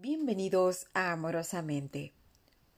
[0.00, 2.12] Bienvenidos a Amorosamente.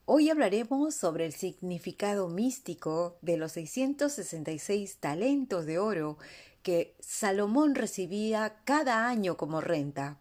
[0.06, 6.16] Hoy hablaremos sobre el significado místico de los 666 talentos de oro
[6.62, 10.18] que Salomón recibía cada año como renta.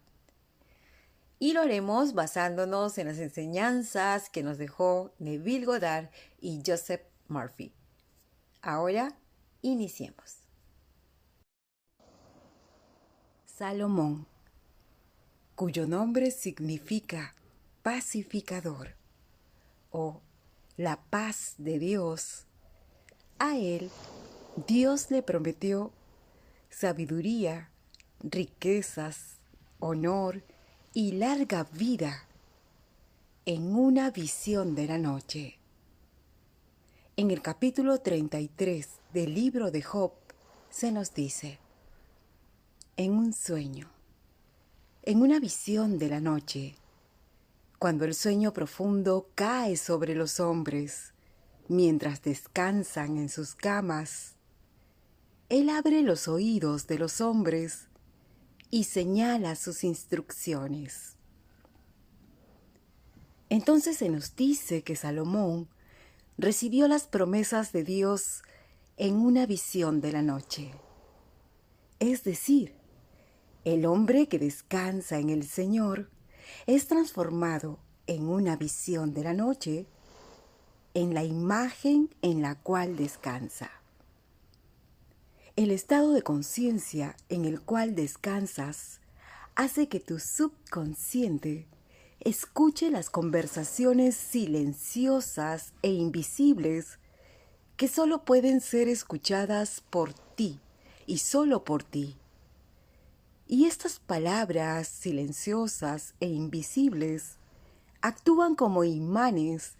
[1.38, 7.72] Y lo haremos basándonos en las enseñanzas que nos dejó Neville Goddard y Joseph Murphy.
[8.60, 9.16] Ahora,
[9.62, 10.40] iniciemos.
[13.46, 14.29] Salomón
[15.60, 17.34] cuyo nombre significa
[17.82, 18.94] pacificador
[19.90, 20.22] o
[20.78, 22.46] la paz de Dios,
[23.38, 23.90] a él
[24.66, 25.92] Dios le prometió
[26.70, 27.68] sabiduría,
[28.20, 29.36] riquezas,
[29.80, 30.42] honor
[30.94, 32.24] y larga vida
[33.44, 35.58] en una visión de la noche.
[37.18, 40.12] En el capítulo 33 del libro de Job
[40.70, 41.58] se nos dice,
[42.96, 43.99] en un sueño,
[45.02, 46.76] en una visión de la noche,
[47.78, 51.14] cuando el sueño profundo cae sobre los hombres
[51.68, 54.34] mientras descansan en sus camas,
[55.48, 57.88] Él abre los oídos de los hombres
[58.70, 61.16] y señala sus instrucciones.
[63.48, 65.68] Entonces se nos dice que Salomón
[66.36, 68.42] recibió las promesas de Dios
[68.96, 70.72] en una visión de la noche.
[71.98, 72.79] Es decir,
[73.64, 76.08] el hombre que descansa en el Señor
[76.66, 79.86] es transformado en una visión de la noche
[80.94, 83.70] en la imagen en la cual descansa.
[85.56, 89.00] El estado de conciencia en el cual descansas
[89.54, 91.66] hace que tu subconsciente
[92.20, 96.98] escuche las conversaciones silenciosas e invisibles
[97.76, 100.60] que solo pueden ser escuchadas por ti
[101.06, 102.19] y solo por ti.
[103.52, 107.32] Y estas palabras silenciosas e invisibles
[108.00, 109.72] actúan como imanes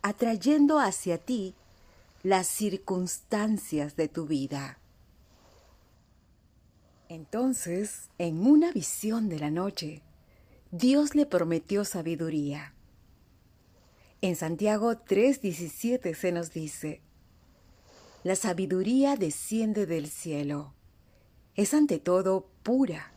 [0.00, 1.56] atrayendo hacia ti
[2.22, 4.78] las circunstancias de tu vida.
[7.08, 10.02] Entonces, en una visión de la noche,
[10.70, 12.74] Dios le prometió sabiduría.
[14.20, 17.00] En Santiago 3:17 se nos dice,
[18.22, 20.74] La sabiduría desciende del cielo.
[21.56, 23.14] Es ante todo pura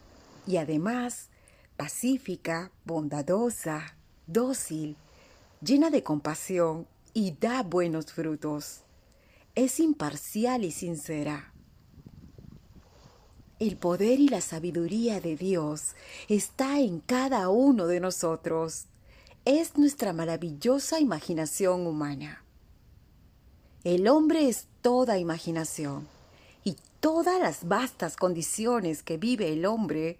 [0.50, 1.30] y además
[1.78, 3.96] pacífica, bondadosa,
[4.26, 4.98] dócil,
[5.62, 8.82] llena de compasión y da buenos frutos.
[9.54, 11.54] Es imparcial y sincera.
[13.59, 15.94] El poder y la sabiduría de Dios
[16.30, 18.86] está en cada uno de nosotros.
[19.46, 22.44] Es nuestra maravillosa imaginación humana.
[23.84, 26.08] El hombre es toda imaginación
[27.00, 30.18] Todas las vastas condiciones que vive el hombre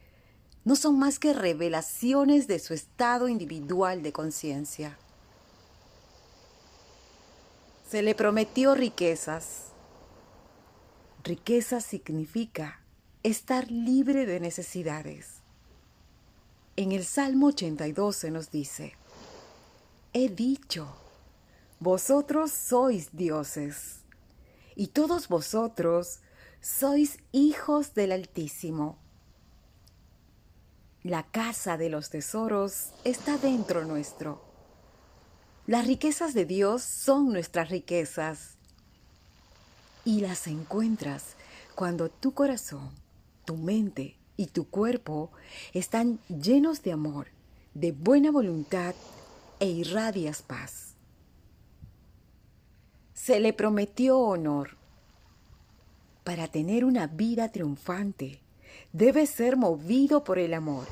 [0.66, 4.98] no son más que revelaciones de su estado individual de conciencia.
[7.90, 9.70] Se le prometió riquezas.
[11.24, 12.82] Riqueza significa
[13.24, 15.40] estar libre de necesidades.
[16.76, 18.94] En el Salmo 82 se nos dice,
[20.14, 20.88] He dicho,
[21.80, 24.02] vosotros sois dioses,
[24.76, 26.20] y todos vosotros
[26.62, 28.99] sois hijos del Altísimo.
[31.04, 34.42] La casa de los tesoros está dentro nuestro.
[35.66, 38.58] Las riquezas de Dios son nuestras riquezas
[40.04, 41.36] y las encuentras
[41.74, 42.90] cuando tu corazón,
[43.46, 45.32] tu mente y tu cuerpo
[45.74, 47.28] están llenos de amor,
[47.74, 48.94] de buena voluntad
[49.62, 50.96] e irradias paz.
[53.14, 54.76] Se le prometió honor
[56.26, 58.42] para tener una vida triunfante,
[58.92, 60.86] debes ser movido por el amor.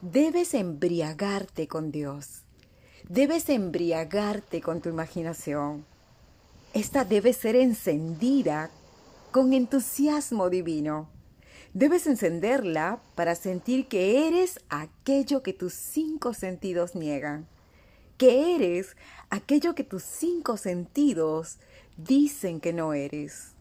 [0.00, 2.42] Debes embriagarte con Dios.
[3.08, 5.84] Debes embriagarte con tu imaginación.
[6.72, 8.70] Esta debe ser encendida
[9.30, 11.08] con entusiasmo divino.
[11.72, 17.46] Debes encenderla para sentir que eres aquello que tus cinco sentidos niegan,
[18.16, 18.96] que eres
[19.30, 21.58] aquello que tus cinco sentidos
[21.96, 23.53] dicen que no eres.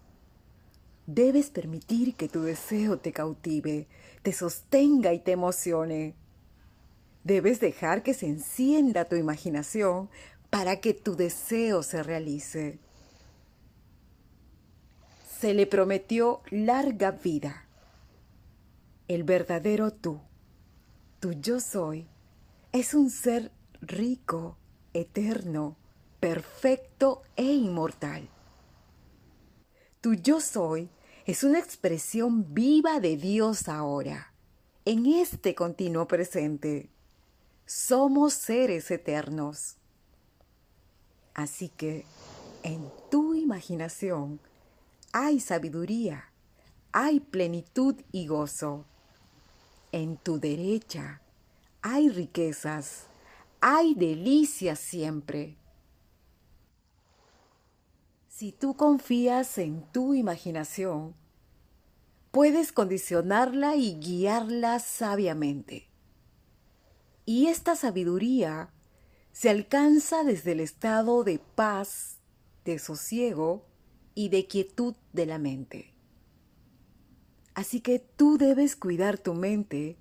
[1.05, 3.87] Debes permitir que tu deseo te cautive,
[4.21, 6.15] te sostenga y te emocione.
[7.23, 10.09] Debes dejar que se encienda tu imaginación
[10.49, 12.79] para que tu deseo se realice.
[15.39, 17.65] Se le prometió larga vida.
[19.09, 20.21] El verdadero tú,
[21.19, 22.07] tu yo soy,
[22.71, 23.51] es un ser
[23.81, 24.57] rico,
[24.93, 25.75] eterno,
[26.21, 28.29] perfecto e inmortal.
[30.03, 30.89] Tu yo soy
[31.25, 34.33] es una expresión viva de Dios ahora,
[34.83, 36.89] en este continuo presente.
[37.65, 39.77] somos seres eternos.
[41.33, 42.03] Así que
[42.63, 44.41] en tu imaginación
[45.13, 46.25] hay sabiduría,
[46.91, 48.83] hay plenitud y gozo.
[49.93, 51.21] En tu derecha
[51.81, 53.05] hay riquezas,
[53.61, 55.55] hay delicias siempre.
[58.35, 61.13] Si tú confías en tu imaginación,
[62.31, 65.87] puedes condicionarla y guiarla sabiamente.
[67.25, 68.71] Y esta sabiduría
[69.33, 72.17] se alcanza desde el estado de paz,
[72.65, 73.67] de sosiego
[74.15, 75.93] y de quietud de la mente.
[77.53, 79.99] Así que tú debes cuidar tu mente,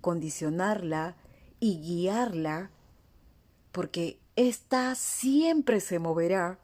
[0.00, 1.16] condicionarla
[1.60, 2.72] y guiarla,
[3.70, 6.58] porque ésta siempre se moverá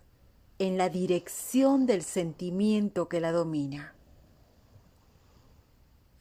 [0.59, 3.95] en la dirección del sentimiento que la domina.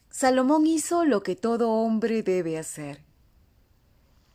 [0.10, 3.02] Salomón hizo lo que todo hombre debe hacer.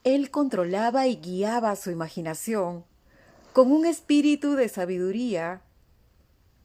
[0.04, 2.84] Él controlaba y guiaba su imaginación
[3.52, 5.62] con un espíritu de sabiduría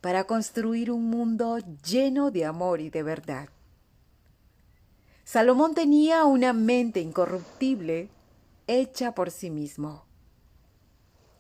[0.01, 3.50] para construir un mundo lleno de amor y de verdad.
[5.24, 8.09] Salomón tenía una mente incorruptible
[8.68, 10.06] hecha por sí mismo.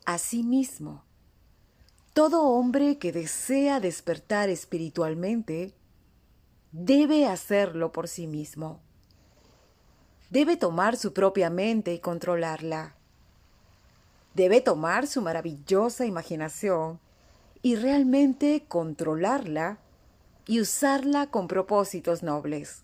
[0.05, 1.03] Asimismo,
[2.13, 5.73] todo hombre que desea despertar espiritualmente
[6.71, 8.79] debe hacerlo por sí mismo.
[10.29, 12.95] Debe tomar su propia mente y controlarla.
[14.33, 16.99] Debe tomar su maravillosa imaginación
[17.61, 19.77] y realmente controlarla
[20.47, 22.81] y usarla con propósitos nobles.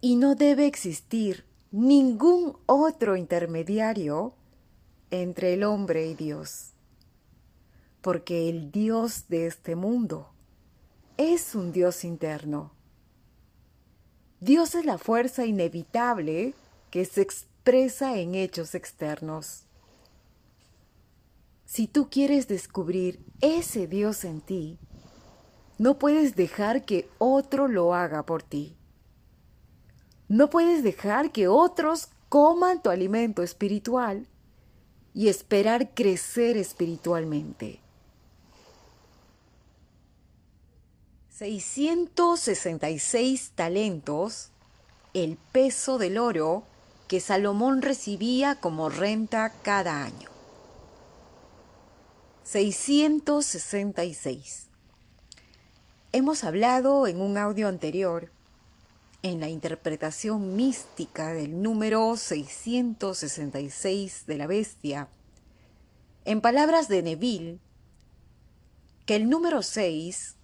[0.00, 4.34] Y no debe existir ningún otro intermediario
[5.10, 6.73] entre el hombre y Dios,
[8.04, 10.28] porque el Dios de este mundo
[11.16, 12.70] es un Dios interno.
[14.40, 16.54] Dios es la fuerza inevitable
[16.90, 19.62] que se expresa en hechos externos.
[21.64, 24.78] Si tú quieres descubrir ese Dios en ti,
[25.78, 28.76] no puedes dejar que otro lo haga por ti.
[30.28, 34.28] No puedes dejar que otros coman tu alimento espiritual
[35.14, 37.80] y esperar crecer espiritualmente.
[41.36, 44.50] 666 talentos,
[45.14, 46.62] el peso del oro
[47.08, 50.30] que Salomón recibía como renta cada año.
[52.44, 54.68] 666.
[56.12, 58.30] Hemos hablado en un audio anterior,
[59.22, 65.08] en la interpretación mística del número 666 de la bestia,
[66.24, 67.58] en palabras de Neville,
[69.04, 70.36] que el número 6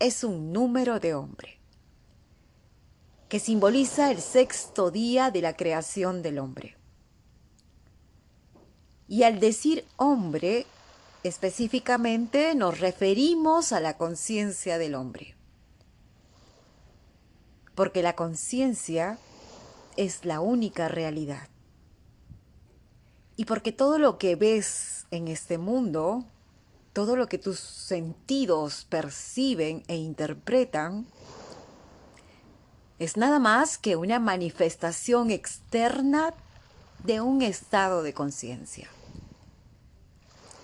[0.00, 1.60] es un número de hombre,
[3.28, 6.76] que simboliza el sexto día de la creación del hombre.
[9.06, 10.66] Y al decir hombre,
[11.22, 15.36] Específicamente nos referimos a la conciencia del hombre.
[17.74, 19.18] Porque la conciencia
[19.98, 21.48] es la única realidad.
[23.36, 26.24] Y porque todo lo que ves en este mundo,
[26.92, 31.06] todo lo que tus sentidos perciben e interpretan,
[32.98, 36.34] es nada más que una manifestación externa
[37.04, 38.88] de un estado de conciencia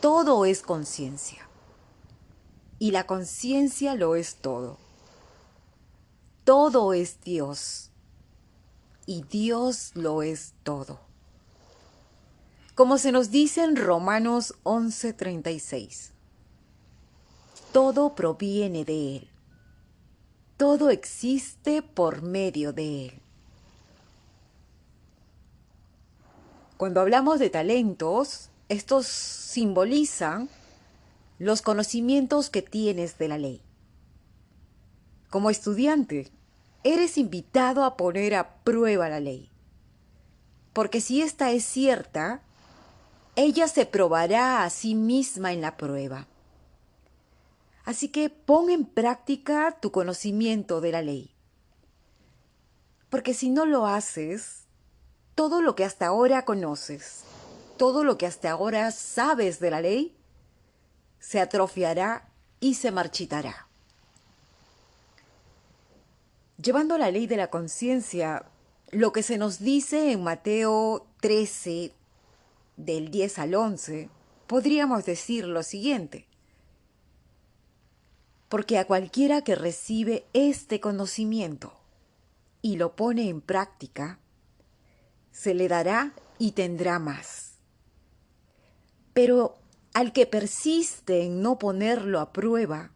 [0.06, 1.48] todo es conciencia.
[2.78, 4.78] Y la conciencia lo es todo.
[6.44, 7.90] Todo es Dios.
[9.04, 11.00] Y Dios lo es todo.
[12.76, 16.12] Como se nos dice en Romanos 11:36.
[17.76, 19.28] Todo proviene de Él.
[20.56, 23.12] Todo existe por medio de Él.
[26.78, 30.48] Cuando hablamos de talentos, estos simbolizan
[31.38, 33.60] los conocimientos que tienes de la ley.
[35.28, 36.30] Como estudiante,
[36.82, 39.50] eres invitado a poner a prueba la ley.
[40.72, 42.40] Porque si esta es cierta,
[43.34, 46.26] ella se probará a sí misma en la prueba.
[47.86, 51.30] Así que pon en práctica tu conocimiento de la ley.
[53.08, 54.64] Porque si no lo haces,
[55.36, 57.22] todo lo que hasta ahora conoces,
[57.78, 60.16] todo lo que hasta ahora sabes de la ley
[61.20, 62.28] se atrofiará
[62.58, 63.68] y se marchitará.
[66.60, 68.46] Llevando la ley de la conciencia,
[68.90, 71.92] lo que se nos dice en Mateo 13,
[72.76, 74.10] del 10 al 11,
[74.48, 76.26] podríamos decir lo siguiente.
[78.48, 81.72] Porque a cualquiera que recibe este conocimiento
[82.62, 84.20] y lo pone en práctica,
[85.32, 87.58] se le dará y tendrá más.
[89.12, 89.56] Pero
[89.94, 92.92] al que persiste en no ponerlo a prueba,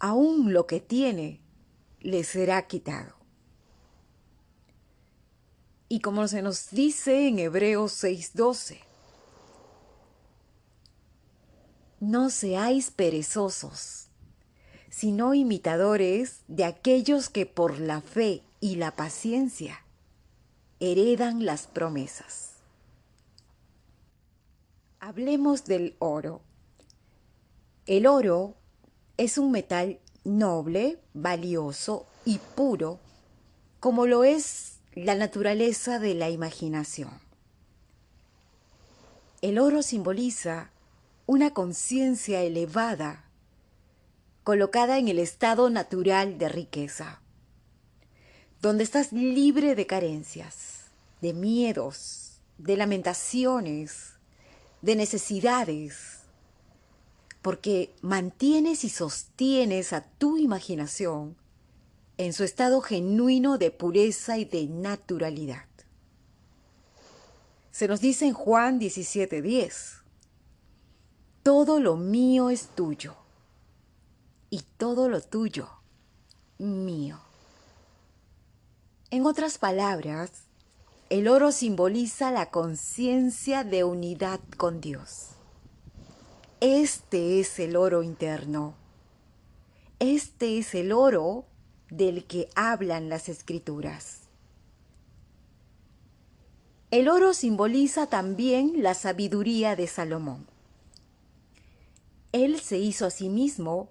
[0.00, 1.40] aún lo que tiene
[2.00, 3.16] le será quitado.
[5.88, 8.80] Y como se nos dice en Hebreos 6:12,
[12.00, 14.08] no seáis perezosos,
[14.90, 19.82] sino imitadores de aquellos que por la fe y la paciencia
[20.80, 22.52] heredan las promesas.
[25.00, 26.42] Hablemos del oro.
[27.86, 28.54] El oro
[29.16, 32.98] es un metal noble, valioso y puro,
[33.80, 37.10] como lo es la naturaleza de la imaginación.
[39.42, 40.70] El oro simboliza
[41.26, 43.24] una conciencia elevada,
[44.44, 47.20] colocada en el estado natural de riqueza,
[48.62, 50.84] donde estás libre de carencias,
[51.20, 54.12] de miedos, de lamentaciones,
[54.82, 56.20] de necesidades,
[57.42, 61.36] porque mantienes y sostienes a tu imaginación
[62.18, 65.66] en su estado genuino de pureza y de naturalidad.
[67.72, 70.05] Se nos dice en Juan 17:10,
[71.46, 73.14] todo lo mío es tuyo
[74.50, 75.68] y todo lo tuyo
[76.58, 77.20] mío.
[79.12, 80.32] En otras palabras,
[81.08, 85.36] el oro simboliza la conciencia de unidad con Dios.
[86.58, 88.74] Este es el oro interno.
[90.00, 91.44] Este es el oro
[91.90, 94.22] del que hablan las escrituras.
[96.90, 100.55] El oro simboliza también la sabiduría de Salomón.
[102.36, 103.88] Él se hizo a sí mismo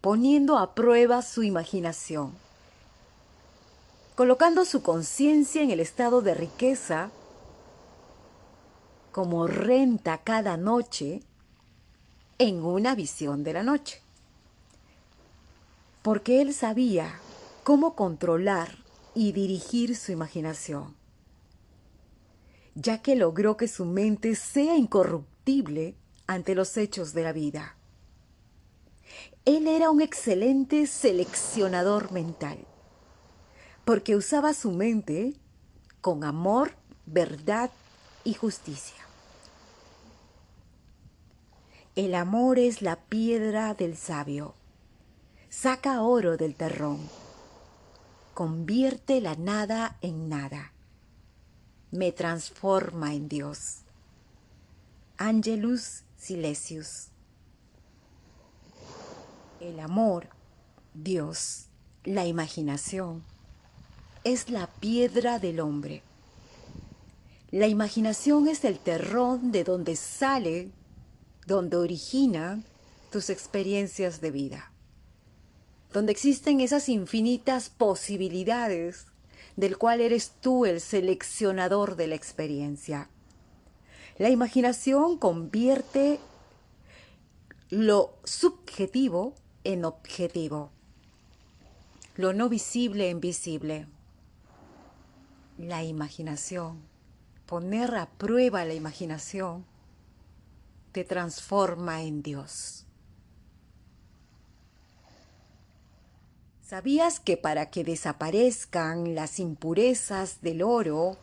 [0.00, 2.32] poniendo a prueba su imaginación,
[4.14, 7.10] colocando su conciencia en el estado de riqueza
[9.10, 11.24] como renta cada noche
[12.38, 14.00] en una visión de la noche.
[16.02, 17.18] Porque él sabía
[17.64, 18.78] cómo controlar
[19.16, 20.94] y dirigir su imaginación,
[22.76, 25.96] ya que logró que su mente sea incorruptible
[26.28, 27.74] ante los hechos de la vida.
[29.48, 32.66] Él era un excelente seleccionador mental,
[33.86, 35.36] porque usaba su mente
[36.02, 36.72] con amor,
[37.06, 37.70] verdad
[38.24, 39.02] y justicia.
[41.96, 44.54] El amor es la piedra del sabio.
[45.48, 46.98] Saca oro del terrón.
[48.34, 50.74] Convierte la nada en nada.
[51.90, 53.78] Me transforma en Dios.
[55.16, 57.08] Angelus Silesius.
[59.60, 60.28] El amor,
[60.94, 61.66] Dios,
[62.04, 63.24] la imaginación,
[64.22, 66.02] es la piedra del hombre.
[67.50, 70.70] La imaginación es el terrón de donde sale
[71.44, 72.62] donde origina
[73.10, 74.70] tus experiencias de vida,
[75.92, 79.06] donde existen esas infinitas posibilidades
[79.56, 83.10] del cual eres tú el seleccionador de la experiencia.
[84.18, 86.20] La imaginación convierte
[87.70, 89.34] lo subjetivo
[89.64, 90.70] en objetivo,
[92.16, 93.86] lo no visible en visible.
[95.56, 96.82] La imaginación,
[97.46, 99.64] poner a prueba la imaginación,
[100.92, 102.86] te transforma en Dios.
[106.68, 111.16] ¿Sabías que para que desaparezcan las impurezas del oro,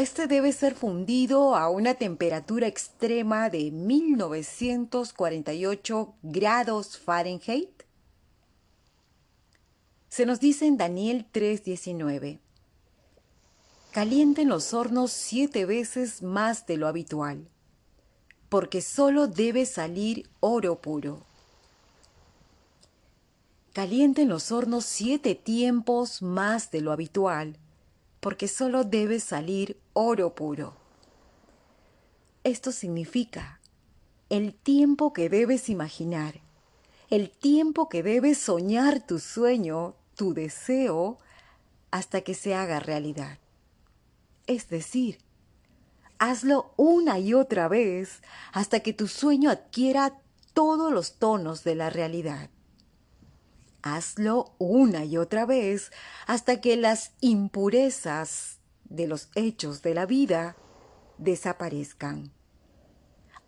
[0.00, 7.70] este debe ser fundido a una temperatura extrema de 1948 grados Fahrenheit?
[10.08, 12.40] Se nos dice en Daniel 3:19,
[13.92, 17.46] calienten los hornos siete veces más de lo habitual
[18.50, 21.24] porque solo debe salir oro puro.
[23.72, 27.56] Calienten los hornos siete tiempos más de lo habitual,
[28.20, 30.74] porque solo debe salir oro puro.
[32.44, 33.60] Esto significa
[34.28, 36.40] el tiempo que debes imaginar,
[37.10, 41.18] el tiempo que debes soñar tu sueño, tu deseo,
[41.90, 43.38] hasta que se haga realidad.
[44.46, 45.18] Es decir,
[46.20, 48.20] Hazlo una y otra vez
[48.52, 50.20] hasta que tu sueño adquiera
[50.52, 52.50] todos los tonos de la realidad.
[53.82, 55.90] Hazlo una y otra vez
[56.26, 60.56] hasta que las impurezas de los hechos de la vida
[61.18, 62.32] desaparezcan.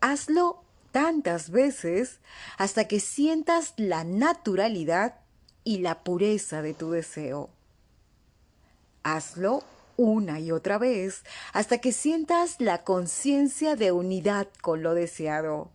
[0.01, 2.21] Hazlo tantas veces
[2.59, 5.17] hasta que sientas la naturalidad
[5.65, 7.51] y la pureza de tu deseo.
[9.03, 9.63] Hazlo
[9.97, 15.71] una y otra vez hasta que sientas la conciencia de unidad con lo deseado,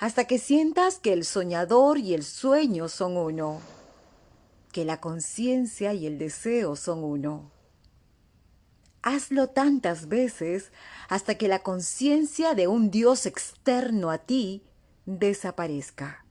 [0.00, 3.60] hasta que sientas que el soñador y el sueño son uno,
[4.76, 7.50] que la conciencia y el deseo son uno.
[9.00, 10.70] Hazlo tantas veces
[11.08, 14.62] hasta que la conciencia de un Dios externo a ti
[15.06, 16.26] desaparezca.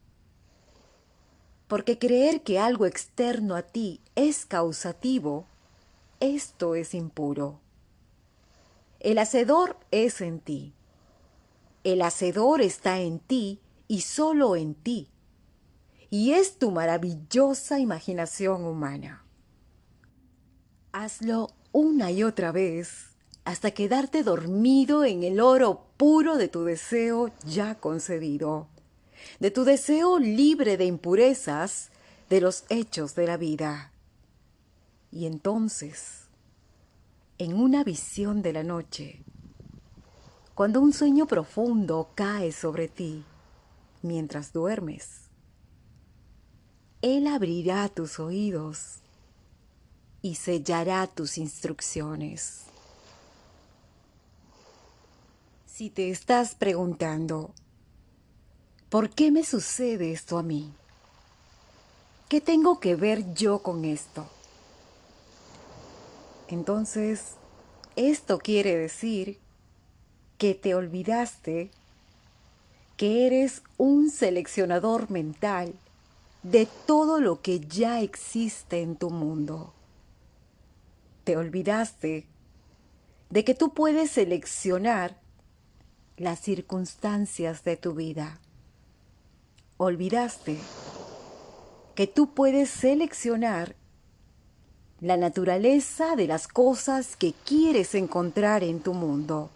[1.68, 5.48] Porque creer que algo externo a ti es causativo
[6.20, 7.62] esto es impuro.
[9.00, 10.76] El hacedor es en ti.
[11.84, 15.10] El hacedor está en ti y solo en ti.
[16.10, 19.24] Y es tu maravillosa imaginación humana.
[20.92, 23.10] Hazlo una y otra vez
[23.44, 28.68] hasta quedarte dormido en el oro puro de tu deseo ya concedido,
[29.40, 31.90] de tu deseo libre de impurezas
[32.30, 33.92] de los hechos de la vida.
[35.12, 36.28] Y entonces,
[37.38, 39.24] en una visión de la noche,
[40.56, 43.24] cuando un sueño profundo cae sobre ti
[44.02, 45.25] mientras duermes,
[47.02, 49.00] Él abrirá tus oídos
[50.22, 52.64] y sellará tus instrucciones.
[55.68, 57.52] Si te estás preguntando,
[58.90, 60.74] ¿por qué me sucede esto a mí?
[62.30, 64.26] ¿Qué tengo que ver yo con esto?
[66.48, 67.36] Entonces,
[67.96, 69.38] esto quiere decir
[70.38, 71.72] que te olvidaste
[72.98, 75.74] que eres un seleccionador mental
[76.46, 79.74] de todo lo que ya existe en tu mundo.
[81.24, 82.28] Te olvidaste
[83.32, 85.20] de que tú puedes seleccionar
[86.18, 88.40] las circunstancias de tu vida.
[89.78, 90.60] Olvidaste
[91.96, 93.76] que tú puedes seleccionar
[95.00, 99.50] la naturaleza de las cosas que quieres encontrar en tu mundo.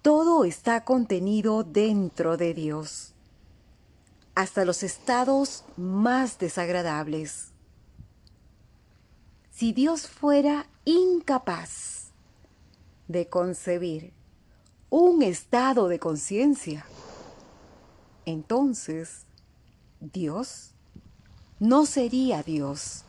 [0.00, 3.12] Todo está contenido dentro de Dios,
[4.34, 7.48] hasta los estados más desagradables.
[9.50, 12.10] Si Dios fuera incapaz
[13.08, 14.12] de concebir
[14.88, 16.86] un estado de conciencia,
[18.24, 19.24] entonces
[20.00, 20.70] Dios
[21.58, 23.04] no sería Dios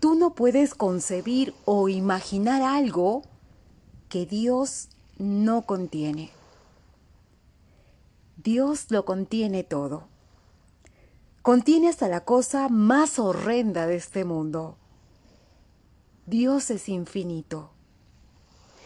[0.00, 3.22] Tú no puedes concebir o imaginar algo
[4.08, 6.30] que Dios no contiene.
[8.50, 10.08] Dios lo contiene todo.
[11.42, 14.78] Contiene hasta la cosa más horrenda de este mundo.
[16.24, 17.68] Dios es infinito.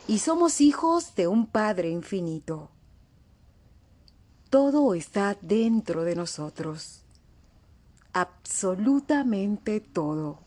[0.08, 2.70] Y somos hijos de un Padre infinito.
[4.50, 7.02] Todo está dentro de nosotros.
[8.12, 10.40] Absolutamente todo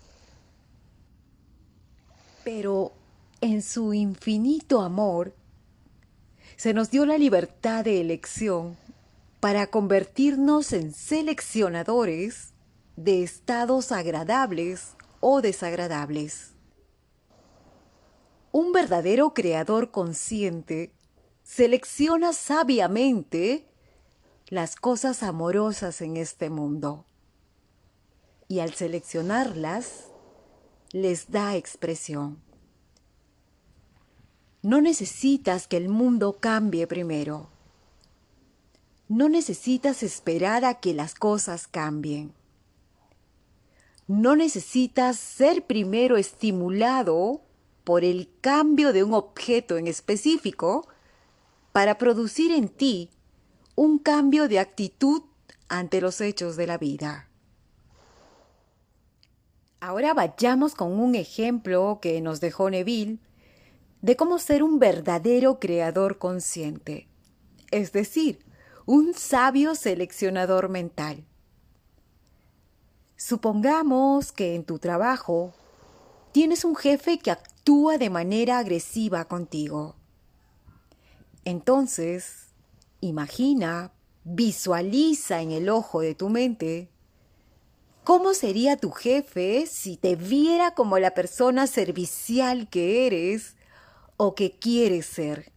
[2.44, 2.92] pero
[3.42, 5.34] en su infinito amor
[6.58, 8.78] se nos dio la libertad de elección
[9.46, 12.56] para convertirnos en seleccionadores
[12.96, 16.56] de estados agradables o desagradables.
[18.52, 20.96] Un verdadero creador consciente
[21.44, 23.70] selecciona sabiamente
[24.48, 27.06] las cosas amorosas en este mundo
[28.48, 30.08] y al seleccionarlas
[30.92, 32.42] les da expresión.
[34.64, 37.55] No necesitas que el mundo cambie primero.
[39.08, 42.34] No necesitas esperar a que las cosas cambien.
[44.08, 47.42] No necesitas ser primero estimulado
[47.84, 50.88] por el cambio de un objeto en específico
[51.72, 53.10] para producir en ti
[53.76, 55.22] un cambio de actitud
[55.68, 57.30] ante los hechos de la vida.
[59.80, 63.20] Ahora vayamos con un ejemplo que nos dejó Neville
[64.02, 67.08] de cómo ser un verdadero creador consciente,
[67.72, 68.40] es decir,
[68.86, 71.26] un sabio seleccionador mental.
[73.18, 75.54] Supongamos que en tu trabajo
[76.32, 79.96] tienes un jefe que actúa de manera agresiva contigo.
[81.46, 82.48] Entonces,
[83.02, 83.92] imagina,
[84.24, 86.90] visualiza en el ojo de tu mente
[88.06, 93.56] ¿Cómo sería tu jefe si te viera como la persona servicial que eres
[94.16, 95.55] o que quieres ser?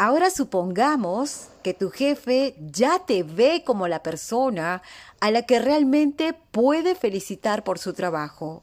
[0.00, 4.80] Ahora supongamos que tu jefe ya te ve como la persona
[5.18, 8.62] a la que realmente puede felicitar por su trabajo.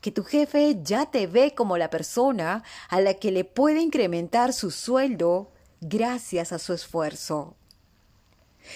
[0.00, 4.52] Que tu jefe ya te ve como la persona a la que le puede incrementar
[4.52, 7.54] su sueldo gracias a su esfuerzo.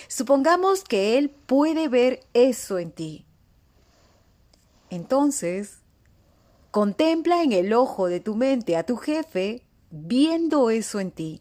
[0.07, 3.27] Supongamos que Él puede ver eso en ti.
[4.89, 5.79] Entonces,
[6.71, 9.64] contempla en el ojo de tu mente a tu jefe
[9.97, 11.41] viendo eso en ti.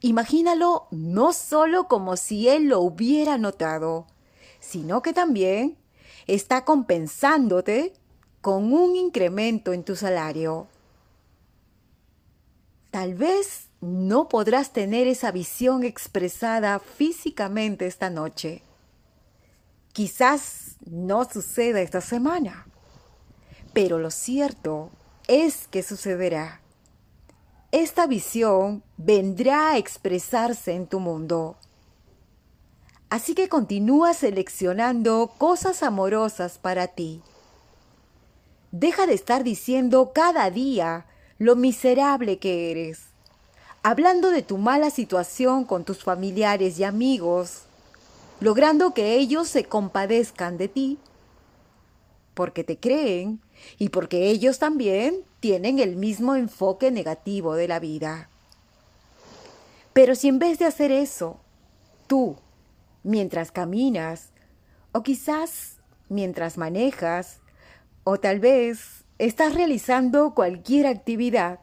[0.00, 4.06] Imagínalo no solo como si él lo hubiera notado,
[4.60, 5.78] sino que también
[6.26, 7.94] está compensándote
[8.42, 10.66] con un incremento en tu salario.
[12.90, 18.60] Tal vez no podrás tener esa visión expresada físicamente esta noche.
[19.94, 22.66] Quizás no suceda esta semana,
[23.72, 24.90] pero lo cierto
[25.26, 26.60] es que sucederá.
[27.74, 31.56] Esta visión vendrá a expresarse en tu mundo.
[33.10, 37.20] Así que continúa seleccionando cosas amorosas para ti.
[38.70, 41.06] Deja de estar diciendo cada día
[41.38, 43.06] lo miserable que eres,
[43.82, 47.62] hablando de tu mala situación con tus familiares y amigos,
[48.38, 50.98] logrando que ellos se compadezcan de ti,
[52.34, 53.40] porque te creen
[53.78, 58.30] y porque ellos también tienen el mismo enfoque negativo de la vida.
[59.92, 61.38] Pero si en vez de hacer eso,
[62.06, 62.36] tú,
[63.02, 64.30] mientras caminas,
[64.92, 65.76] o quizás
[66.08, 67.40] mientras manejas,
[68.04, 71.60] o tal vez estás realizando cualquier actividad,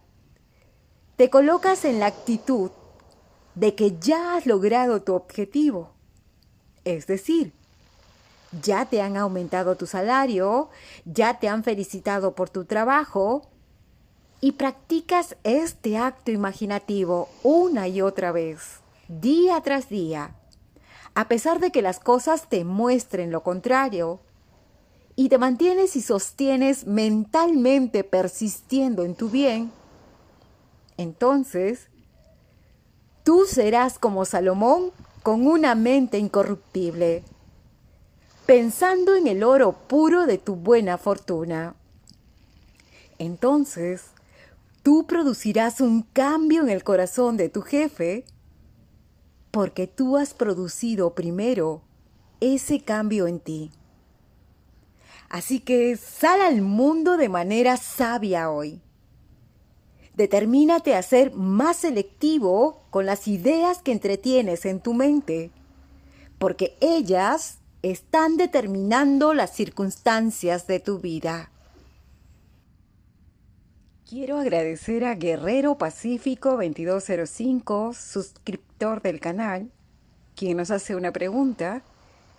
[1.16, 2.70] te colocas en la actitud
[3.56, 5.90] de que ya has logrado tu objetivo.
[6.84, 7.52] Es decir,
[8.62, 10.70] ya te han aumentado tu salario,
[11.06, 13.48] ya te han felicitado por tu trabajo
[14.42, 20.36] y practicas este acto imaginativo una y otra vez, día tras día,
[21.14, 24.20] a pesar de que las cosas te muestren lo contrario,
[25.16, 29.72] y te mantienes y sostienes mentalmente persistiendo en tu bien,
[30.98, 31.88] entonces
[33.24, 37.24] tú serás como Salomón con una mente incorruptible
[38.46, 41.76] pensando en el oro puro de tu buena fortuna.
[43.18, 44.08] Entonces,
[44.84, 48.26] tú producirás un cambio en el corazón de tu jefe
[49.52, 51.82] porque tú has producido primero
[52.40, 53.72] ese cambio en ti.
[55.30, 58.82] Así que sal al mundo de manera sabia hoy.
[60.16, 65.52] Determínate a ser más selectivo con las ideas que entretienes en tu mente,
[66.38, 71.50] porque ellas están determinando las circunstancias de tu vida.
[74.12, 79.72] Quiero agradecer a Guerrero Pacífico 2205, suscriptor del canal,
[80.36, 81.82] quien nos hace una pregunta,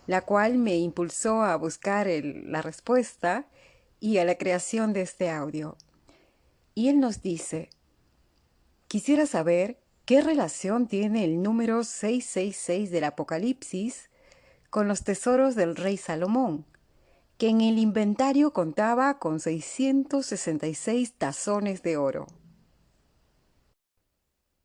[0.05, 3.47] la cual me impulsó a buscar la respuesta
[3.99, 5.75] y a la creación de este audio.
[6.75, 7.71] Y él nos dice,
[8.87, 14.11] quisiera saber qué relación tiene el número 666 del Apocalipsis
[14.69, 16.67] con los tesoros del rey Salomón,
[17.37, 22.27] que en el inventario contaba con 666 tazones de oro.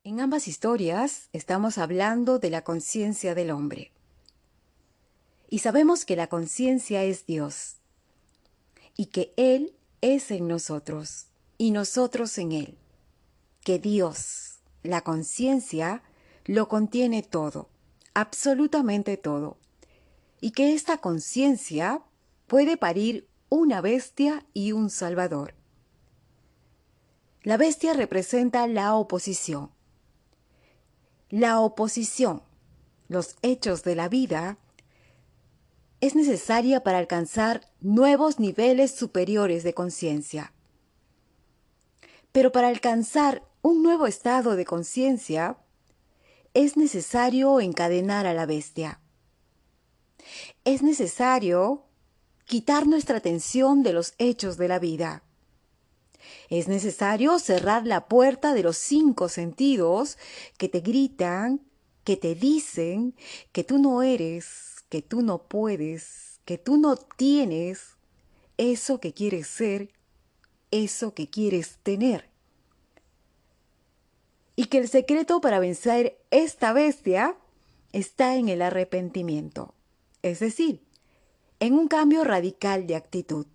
[0.04, 3.92] En ambas historias estamos hablando de la conciencia del hombre.
[5.50, 7.76] Y sabemos que la conciencia es Dios,
[8.96, 11.26] y que Él es en nosotros,
[11.56, 12.78] y nosotros en Él,
[13.64, 16.02] que Dios, la conciencia,
[16.44, 17.68] lo contiene todo,
[18.14, 19.58] absolutamente todo
[20.40, 22.02] y que esta conciencia
[22.48, 25.54] puede parir una bestia y un salvador.
[27.44, 29.70] La bestia representa la oposición.
[31.30, 32.42] La oposición,
[33.06, 34.58] los hechos de la vida,
[36.00, 40.52] es necesaria para alcanzar nuevos niveles superiores de conciencia.
[42.32, 45.58] Pero para alcanzar un nuevo estado de conciencia,
[46.54, 49.00] es necesario encadenar a la bestia
[50.64, 51.84] es necesario
[52.48, 55.22] quitar nuestra atención de los hechos de la vida.
[56.48, 60.16] Es necesario cerrar la puerta de los cinco sentidos
[60.56, 61.60] que te gritan,
[62.04, 63.14] que te dicen
[63.52, 67.98] que tú no eres, que tú no puedes, que tú no tienes
[68.56, 69.90] eso que quieres ser,
[70.70, 72.30] eso que quieres tener.
[74.56, 77.36] Y que el secreto para vencer esta bestia
[77.92, 79.74] está en el arrepentimiento
[80.22, 80.82] es decir,
[81.60, 83.46] en un cambio radical de actitud.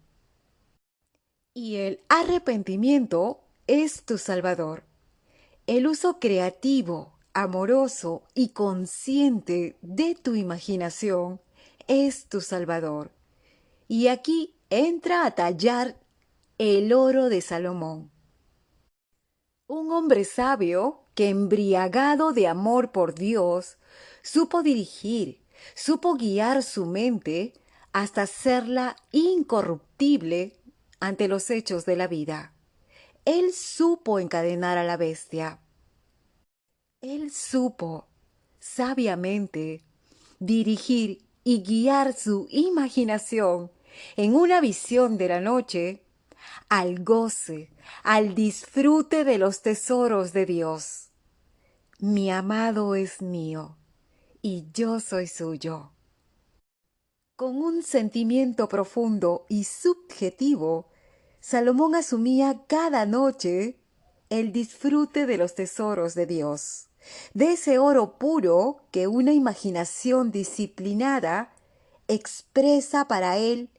[1.53, 4.83] Y el arrepentimiento es tu salvador.
[5.67, 11.41] El uso creativo, amoroso y consciente de tu imaginación
[11.87, 13.11] es tu salvador.
[13.87, 15.97] Y aquí entra a tallar
[16.57, 18.11] el oro de Salomón.
[19.67, 23.77] Un hombre sabio que embriagado de amor por Dios
[24.21, 25.43] supo dirigir
[25.75, 27.53] supo guiar su mente
[27.93, 30.60] hasta hacerla incorruptible
[30.99, 32.53] ante los hechos de la vida.
[33.23, 35.60] Él supo encadenar a la bestia.
[37.01, 38.08] Él supo
[38.60, 39.84] sabiamente
[40.39, 43.71] dirigir y guiar su imaginación
[44.15, 46.03] en una visión de la noche
[46.69, 47.69] al goce,
[48.03, 51.10] al disfrute de los tesoros de Dios.
[51.99, 53.77] Mi amado es mío
[54.41, 55.92] y yo soy suyo.
[57.35, 60.91] Con un sentimiento profundo y subjetivo,
[61.39, 63.79] Salomón asumía cada noche
[64.29, 66.89] el disfrute de los tesoros de Dios,
[67.33, 71.55] de ese oro puro que una imaginación disciplinada
[72.07, 73.71] expresa para él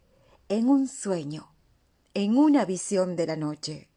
[0.49, 1.55] en un sueño,
[2.13, 3.89] en una visión de la noche.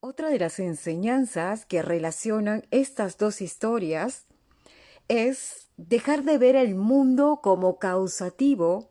[0.00, 4.26] Otra de las enseñanzas que relacionan estas dos historias
[5.08, 8.90] es dejar de ver el mundo como causativo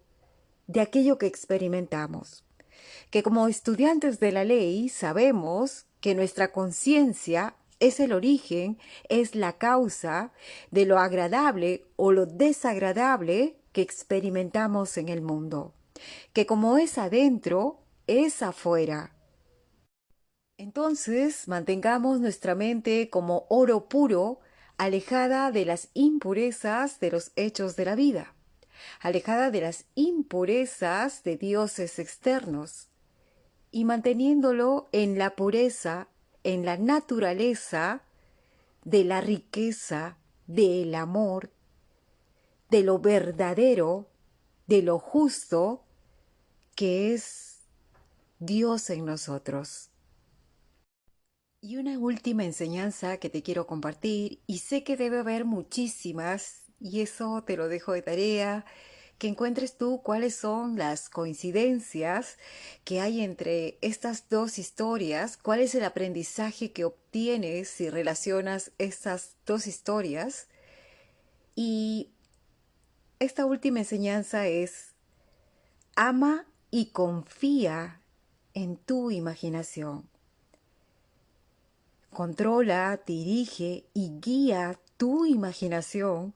[0.67, 2.43] de aquello que experimentamos.
[3.10, 8.78] Que como estudiantes de la ley sabemos que nuestra conciencia es el origen,
[9.10, 10.32] es la causa
[10.71, 15.74] de lo agradable o lo desagradable que experimentamos en el mundo.
[16.34, 19.15] Que como es adentro, es afuera.
[20.58, 24.39] Entonces mantengamos nuestra mente como oro puro,
[24.77, 28.33] alejada de las impurezas de los hechos de la vida,
[28.99, 32.89] alejada de las impurezas de dioses externos,
[33.71, 36.07] y manteniéndolo en la pureza,
[36.43, 38.03] en la naturaleza
[38.83, 41.51] de la riqueza, del amor,
[42.69, 44.07] de lo verdadero,
[44.67, 45.83] de lo justo,
[46.75, 47.61] que es
[48.39, 49.89] Dios en nosotros.
[51.67, 57.01] Y una última enseñanza que te quiero compartir, y sé que debe haber muchísimas, y
[57.01, 58.65] eso te lo dejo de tarea,
[59.17, 62.38] que encuentres tú cuáles son las coincidencias
[62.84, 69.32] que hay entre estas dos historias, cuál es el aprendizaje que obtienes si relacionas estas
[69.47, 70.49] dos historias.
[71.56, 72.12] Y
[73.17, 74.93] esta última enseñanza es,
[75.95, 78.04] ama y confía
[78.54, 80.08] en tu imaginación.
[82.15, 86.34] Controla, dirige y guía tu imaginación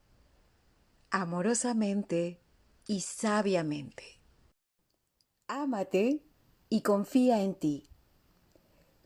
[1.09, 2.41] amorosamente
[2.85, 4.19] y sabiamente.
[5.47, 6.21] Ámate
[6.67, 7.87] y confía en ti.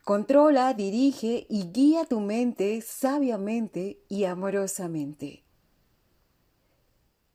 [0.03, 5.43] Controla, dirige y guía tu mente sabiamente y amorosamente.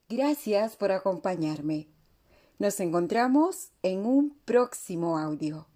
[0.09, 1.87] Gracias por acompañarme.
[2.59, 5.68] Nos encontramos en un próximo audio.